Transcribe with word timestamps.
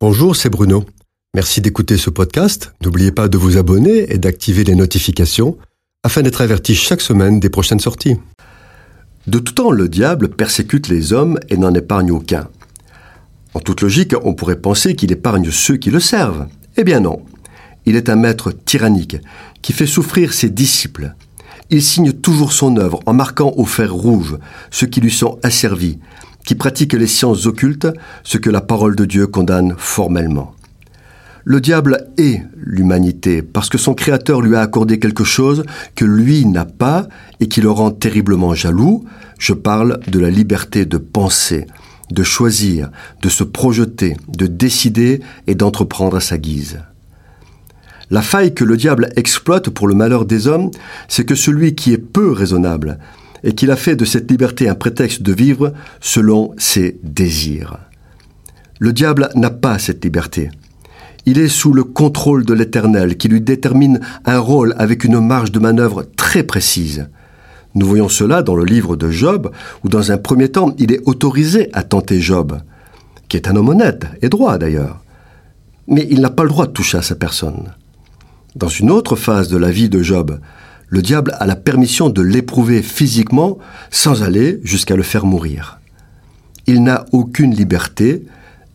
Bonjour, 0.00 0.36
c'est 0.36 0.48
Bruno. 0.48 0.84
Merci 1.34 1.60
d'écouter 1.60 1.96
ce 1.96 2.08
podcast. 2.08 2.72
N'oubliez 2.84 3.10
pas 3.10 3.26
de 3.26 3.36
vous 3.36 3.56
abonner 3.56 4.12
et 4.12 4.18
d'activer 4.18 4.62
les 4.62 4.76
notifications 4.76 5.58
afin 6.04 6.22
d'être 6.22 6.40
averti 6.40 6.76
chaque 6.76 7.00
semaine 7.00 7.40
des 7.40 7.50
prochaines 7.50 7.80
sorties. 7.80 8.14
De 9.26 9.40
tout 9.40 9.54
temps, 9.54 9.72
le 9.72 9.88
diable 9.88 10.28
persécute 10.28 10.86
les 10.86 11.12
hommes 11.12 11.40
et 11.48 11.56
n'en 11.56 11.74
épargne 11.74 12.12
aucun. 12.12 12.48
En 13.54 13.58
toute 13.58 13.80
logique, 13.80 14.14
on 14.22 14.34
pourrait 14.34 14.60
penser 14.60 14.94
qu'il 14.94 15.10
épargne 15.10 15.50
ceux 15.50 15.76
qui 15.76 15.90
le 15.90 15.98
servent. 15.98 16.46
Eh 16.76 16.84
bien 16.84 17.00
non. 17.00 17.24
Il 17.84 17.96
est 17.96 18.08
un 18.08 18.14
maître 18.14 18.52
tyrannique 18.52 19.16
qui 19.62 19.72
fait 19.72 19.84
souffrir 19.84 20.32
ses 20.32 20.48
disciples. 20.48 21.16
Il 21.70 21.82
signe 21.82 22.12
toujours 22.12 22.52
son 22.52 22.76
œuvre 22.76 23.00
en 23.06 23.14
marquant 23.14 23.52
au 23.56 23.64
fer 23.64 23.92
rouge 23.92 24.38
ceux 24.70 24.86
qui 24.86 25.00
lui 25.00 25.10
sont 25.10 25.40
asservis, 25.42 25.98
qui 26.48 26.54
pratique 26.54 26.94
les 26.94 27.06
sciences 27.06 27.44
occultes, 27.44 27.88
ce 28.24 28.38
que 28.38 28.48
la 28.48 28.62
parole 28.62 28.96
de 28.96 29.04
Dieu 29.04 29.26
condamne 29.26 29.74
formellement. 29.76 30.54
Le 31.44 31.60
diable 31.60 32.08
est 32.16 32.40
l'humanité 32.56 33.42
parce 33.42 33.68
que 33.68 33.76
son 33.76 33.92
Créateur 33.92 34.40
lui 34.40 34.56
a 34.56 34.62
accordé 34.62 34.98
quelque 34.98 35.24
chose 35.24 35.64
que 35.94 36.06
lui 36.06 36.46
n'a 36.46 36.64
pas 36.64 37.06
et 37.40 37.48
qui 37.48 37.60
le 37.60 37.70
rend 37.70 37.90
terriblement 37.90 38.54
jaloux. 38.54 39.04
Je 39.38 39.52
parle 39.52 40.00
de 40.08 40.18
la 40.18 40.30
liberté 40.30 40.86
de 40.86 40.96
penser, 40.96 41.66
de 42.10 42.22
choisir, 42.22 42.88
de 43.20 43.28
se 43.28 43.44
projeter, 43.44 44.16
de 44.28 44.46
décider 44.46 45.20
et 45.48 45.54
d'entreprendre 45.54 46.16
à 46.16 46.22
sa 46.22 46.38
guise. 46.38 46.80
La 48.08 48.22
faille 48.22 48.54
que 48.54 48.64
le 48.64 48.78
diable 48.78 49.10
exploite 49.16 49.68
pour 49.68 49.86
le 49.86 49.94
malheur 49.94 50.24
des 50.24 50.46
hommes, 50.46 50.70
c'est 51.08 51.26
que 51.26 51.34
celui 51.34 51.74
qui 51.74 51.92
est 51.92 51.98
peu 51.98 52.32
raisonnable 52.32 52.98
et 53.44 53.54
qu'il 53.54 53.70
a 53.70 53.76
fait 53.76 53.96
de 53.96 54.04
cette 54.04 54.30
liberté 54.30 54.68
un 54.68 54.74
prétexte 54.74 55.22
de 55.22 55.32
vivre 55.32 55.72
selon 56.00 56.54
ses 56.58 56.98
désirs. 57.02 57.78
Le 58.78 58.92
diable 58.92 59.30
n'a 59.34 59.50
pas 59.50 59.78
cette 59.78 60.04
liberté. 60.04 60.50
Il 61.26 61.38
est 61.38 61.48
sous 61.48 61.72
le 61.72 61.84
contrôle 61.84 62.44
de 62.44 62.54
l'Éternel 62.54 63.16
qui 63.16 63.28
lui 63.28 63.40
détermine 63.40 64.00
un 64.24 64.38
rôle 64.38 64.74
avec 64.78 65.04
une 65.04 65.20
marge 65.20 65.52
de 65.52 65.58
manœuvre 65.58 66.06
très 66.16 66.42
précise. 66.42 67.08
Nous 67.74 67.86
voyons 67.86 68.08
cela 68.08 68.42
dans 68.42 68.56
le 68.56 68.64
livre 68.64 68.96
de 68.96 69.10
Job, 69.10 69.50
où 69.84 69.88
dans 69.88 70.10
un 70.10 70.16
premier 70.16 70.48
temps 70.48 70.74
il 70.78 70.92
est 70.92 71.02
autorisé 71.06 71.68
à 71.72 71.82
tenter 71.82 72.20
Job, 72.20 72.58
qui 73.28 73.36
est 73.36 73.48
un 73.48 73.56
homme 73.56 73.68
honnête 73.68 74.06
et 74.22 74.28
droit 74.28 74.58
d'ailleurs. 74.58 75.02
Mais 75.86 76.06
il 76.10 76.20
n'a 76.20 76.30
pas 76.30 76.44
le 76.44 76.48
droit 76.48 76.66
de 76.66 76.72
toucher 76.72 76.98
à 76.98 77.02
sa 77.02 77.14
personne. 77.14 77.74
Dans 78.56 78.68
une 78.68 78.90
autre 78.90 79.14
phase 79.14 79.48
de 79.48 79.58
la 79.58 79.70
vie 79.70 79.88
de 79.88 80.02
Job, 80.02 80.40
le 80.88 81.02
diable 81.02 81.36
a 81.38 81.46
la 81.46 81.56
permission 81.56 82.08
de 82.08 82.22
l'éprouver 82.22 82.82
physiquement 82.82 83.58
sans 83.90 84.22
aller 84.22 84.60
jusqu'à 84.62 84.96
le 84.96 85.02
faire 85.02 85.26
mourir. 85.26 85.80
Il 86.66 86.82
n'a 86.82 87.04
aucune 87.12 87.54
liberté, 87.54 88.24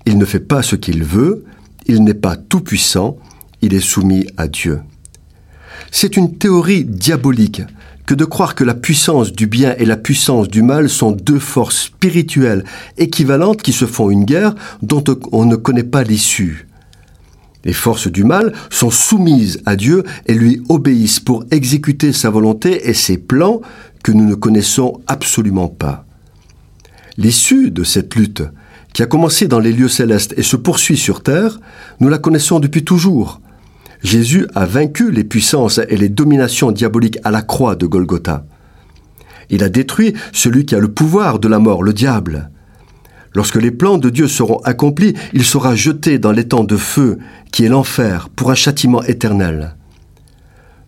il 0.06 0.18
ne 0.18 0.26
fait 0.26 0.40
pas 0.40 0.64
ce 0.64 0.76
qu'il 0.76 1.04
veut, 1.04 1.44
il 1.86 2.04
n'est 2.04 2.14
pas 2.14 2.36
tout-puissant, 2.36 3.18
il 3.62 3.74
est 3.74 3.80
soumis 3.80 4.28
à 4.38 4.48
Dieu. 4.48 4.82
C'est 5.92 6.18
une 6.18 6.38
théorie 6.38 6.86
diabolique 6.86 7.62
que 8.06 8.14
de 8.14 8.26
croire 8.26 8.56
que 8.56 8.64
la 8.64 8.74
puissance 8.74 9.32
du 9.32 9.48
bien 9.48 9.76
et 9.78 9.86
la 9.86 9.96
puissance 9.96 10.48
du 10.50 10.62
mal 10.62 10.90
sont 10.90 11.12
deux 11.12 11.40
forces 11.40 11.84
spirituelles 11.84 12.66
équivalentes 12.98 13.62
qui 13.62 13.74
se 13.74 13.86
font 13.86 14.10
une 14.10 14.26
guerre 14.26 14.56
dont 14.82 15.04
on 15.32 15.46
ne 15.46 15.56
connaît 15.56 15.84
pas 15.84 16.04
l'issue. 16.04 16.68
Les 17.64 17.74
forces 17.74 18.08
du 18.08 18.24
mal 18.24 18.54
sont 18.70 18.90
soumises 18.90 19.62
à 19.66 19.76
Dieu 19.76 20.04
et 20.26 20.34
lui 20.34 20.62
obéissent 20.70 21.20
pour 21.20 21.46
exécuter 21.52 22.12
sa 22.12 22.30
volonté 22.30 22.90
et 22.90 22.94
ses 22.94 23.18
plans 23.18 23.62
que 24.04 24.12
nous 24.12 24.26
ne 24.26 24.36
connaissons 24.36 25.02
absolument 25.08 25.70
pas. 25.70 26.06
L'issue 27.18 27.72
de 27.72 27.84
cette 27.84 28.16
lutte, 28.16 28.44
qui 28.94 29.02
a 29.02 29.08
commencé 29.08 29.48
dans 29.48 29.60
les 29.60 29.72
lieux 29.72 29.88
célestes 29.88 30.34
et 30.38 30.44
se 30.44 30.56
poursuit 30.56 30.98
sur 30.98 31.24
terre, 31.24 31.60
nous 32.00 32.10
la 32.10 32.20
connaissons 32.20 32.60
depuis 32.60 32.84
toujours. 32.84 33.42
Jésus 34.04 34.46
a 34.54 34.66
vaincu 34.66 35.12
les 35.12 35.24
puissances 35.24 35.80
et 35.90 35.98
les 35.98 36.10
dominations 36.10 36.72
diaboliques 36.72 37.20
à 37.24 37.32
la 37.32 37.42
croix 37.42 37.76
de 37.76 37.86
Golgotha. 37.86 38.46
Il 39.50 39.64
a 39.64 39.70
détruit 39.70 40.14
celui 40.32 40.66
qui 40.66 40.76
a 40.76 40.80
le 40.80 40.92
pouvoir 40.92 41.40
de 41.40 41.48
la 41.48 41.60
mort, 41.60 41.84
le 41.84 41.94
diable. 41.94 42.50
Lorsque 43.36 43.56
les 43.56 43.72
plans 43.72 43.98
de 43.98 44.10
Dieu 44.10 44.28
seront 44.28 44.60
accomplis, 44.64 45.14
il 45.34 45.44
sera 45.44 45.76
jeté 45.76 46.20
dans 46.20 46.32
l'étang 46.32 46.64
de 46.64 46.78
feu, 46.78 47.20
qui 47.52 47.66
est 47.66 47.70
l'enfer, 47.70 48.30
pour 48.36 48.52
un 48.52 48.56
châtiment 48.56 49.04
éternel. 49.04 49.76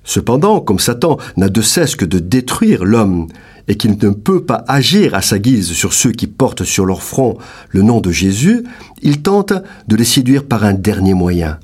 Cependant, 0.04 0.60
comme 0.60 0.78
Satan 0.78 1.18
n'a 1.38 1.50
de 1.50 1.62
cesse 1.62 1.96
que 1.96 2.06
de 2.06 2.20
détruire 2.20 2.86
l'homme, 2.86 3.28
et 3.68 3.76
qu'il 3.76 3.98
ne 3.98 4.10
peut 4.12 4.46
pas 4.46 4.64
agir 4.68 5.16
à 5.16 5.22
sa 5.22 5.40
guise 5.40 5.72
sur 5.72 5.94
ceux 5.94 6.12
qui 6.12 6.28
portent 6.28 6.64
sur 6.64 6.86
leur 6.86 7.02
front 7.02 7.38
le 7.70 7.82
nom 7.82 8.00
de 8.00 8.12
Jésus, 8.12 8.64
il 9.02 9.24
tente 9.24 9.54
de 9.88 9.96
les 9.96 10.06
séduire 10.06 10.46
par 10.46 10.64
un 10.64 10.74
dernier 10.74 11.16
moyen. 11.16 11.60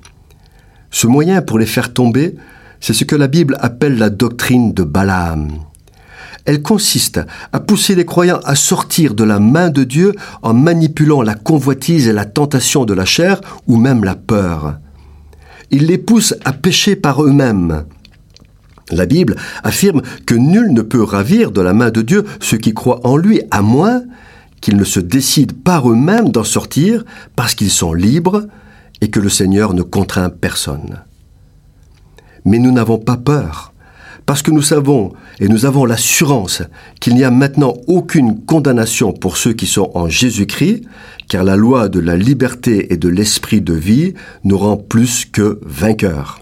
Ce 0.90 1.06
moyen 1.06 1.44
pour 1.44 1.60
les 1.60 1.68
faire 1.68 1.94
tomber, 1.94 2.36
c'est 2.80 2.94
ce 2.94 3.04
que 3.04 3.16
la 3.16 3.28
Bible 3.28 3.56
appelle 3.60 3.98
la 3.98 4.10
doctrine 4.10 4.74
de 4.74 4.84
Balaam. 4.84 5.60
Elle 6.46 6.62
consiste 6.62 7.20
à 7.52 7.60
pousser 7.60 7.96
les 7.96 8.06
croyants 8.06 8.40
à 8.44 8.56
sortir 8.56 9.14
de 9.14 9.24
la 9.24 9.40
main 9.40 9.70
de 9.70 9.84
Dieu 9.84 10.14
en 10.42 10.54
manipulant 10.54 11.22
la 11.22 11.36
convoitise 11.36 12.08
et 12.08 12.14
la 12.14 12.26
tentation 12.26 12.86
de 12.86 12.94
la 12.94 13.06
chair 13.06 13.42
ou 13.68 13.78
même 13.78 14.04
la 14.04 14.16
peur. 14.16 14.78
Il 15.70 15.86
les 15.86 15.98
pousse 15.98 16.34
à 16.44 16.54
pécher 16.54 16.96
par 16.96 17.24
eux-mêmes. 17.24 17.86
La 18.92 19.06
Bible 19.06 19.36
affirme 19.64 20.02
que 20.26 20.36
nul 20.36 20.74
ne 20.74 20.82
peut 20.82 21.04
ravir 21.04 21.52
de 21.52 21.62
la 21.62 21.74
main 21.74 21.92
de 21.92 22.02
Dieu 22.02 22.26
ceux 22.42 22.58
qui 22.58 22.74
croient 22.74 23.06
en 23.06 23.16
lui, 23.16 23.42
à 23.52 23.62
moins 23.62 24.04
qu'ils 24.60 24.78
ne 24.78 24.84
se 24.84 25.00
décident 25.00 25.56
par 25.64 25.90
eux-mêmes 25.90 26.30
d'en 26.30 26.44
sortir 26.44 27.06
parce 27.36 27.56
qu'ils 27.56 27.72
sont 27.72 27.94
libres 27.94 28.48
et 29.00 29.10
que 29.10 29.20
le 29.20 29.30
Seigneur 29.30 29.74
ne 29.74 29.82
contraint 29.82 30.30
personne. 30.30 31.02
Mais 32.46 32.60
nous 32.60 32.72
n'avons 32.72 32.98
pas 32.98 33.18
peur 33.18 33.71
parce 34.32 34.44
que 34.44 34.52
nous 34.52 34.62
savons 34.62 35.12
et 35.42 35.50
nous 35.50 35.66
avons 35.66 35.84
l'assurance 35.84 36.64
qu'il 37.02 37.16
n'y 37.16 37.26
a 37.26 37.32
maintenant 37.32 37.74
aucune 37.88 38.46
condamnation 38.46 39.12
pour 39.12 39.36
ceux 39.36 39.52
qui 39.52 39.68
sont 39.68 39.92
en 39.94 40.08
Jésus-Christ, 40.08 40.86
car 41.28 41.44
la 41.44 41.58
loi 41.58 41.90
de 41.90 42.00
la 42.00 42.16
liberté 42.16 42.94
et 42.94 42.96
de 42.96 43.10
l'esprit 43.10 43.60
de 43.60 43.74
vie 43.74 44.14
nous 44.46 44.58
rend 44.58 44.78
plus 44.78 45.26
que 45.26 45.60
vainqueurs. 45.64 46.40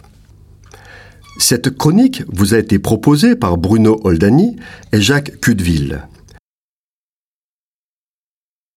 Cette 1.39 1.75
chronique 1.75 2.21
vous 2.31 2.53
a 2.53 2.59
été 2.59 2.77
proposée 2.77 3.35
par 3.35 3.57
Bruno 3.57 3.99
Oldani 4.03 4.57
et 4.93 5.01
Jacques 5.01 5.39
Cudeville. 5.39 6.03